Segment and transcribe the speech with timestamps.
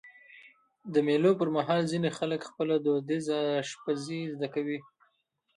[0.93, 4.79] د مېلو پر مهال ځيني خلک خپله دودیزه اشپزي زده کوي.